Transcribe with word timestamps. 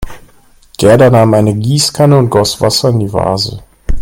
Gerda 0.79 1.11
nahm 1.11 1.35
eine 1.35 1.53
Gießkanne 1.53 2.17
und 2.17 2.31
goss 2.31 2.59
Wasser 2.59 2.89
in 2.89 3.01
die 3.01 3.13
Vase. 3.13 3.61